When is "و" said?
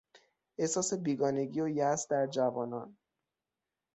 1.61-1.67